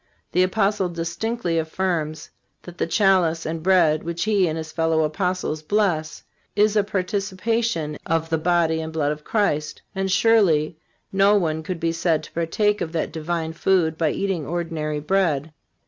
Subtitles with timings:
[0.31, 2.31] The Apostle distinctly affirms
[2.63, 6.23] that the chalice and bread which he and his fellow Apostles bless
[6.55, 9.83] is a participation of the body and blood of Christ.
[9.93, 10.75] And surely
[11.13, 15.53] no one could be said to partake of that divine food by eating ordinary bread.